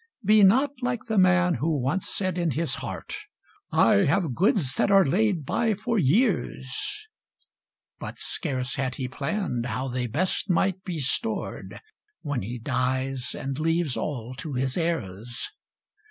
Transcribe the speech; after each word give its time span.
Be 0.25 0.41
not 0.41 0.71
like 0.81 1.03
the 1.07 1.19
man 1.19 1.53
who 1.61 1.79
once 1.79 2.09
said 2.09 2.39
in 2.39 2.49
his 2.49 2.73
heart, 2.81 3.13
"I 3.71 4.05
have 4.05 4.33
goods 4.33 4.73
that 4.73 4.89
are 4.89 5.05
laid 5.05 5.45
by 5.45 5.75
for 5.75 5.99
years;" 5.99 7.07
But 7.99 8.17
scarce 8.17 8.77
had 8.77 8.95
he 8.95 9.07
planned 9.07 9.67
how 9.67 9.89
they 9.89 10.07
best 10.07 10.49
might 10.49 10.83
be 10.83 10.97
stored, 10.97 11.79
When 12.23 12.41
he 12.41 12.57
dies 12.57 13.35
and 13.37 13.59
leaves 13.59 13.95
all 13.95 14.33
to 14.39 14.53
his 14.53 14.75
heirs. 14.75 15.47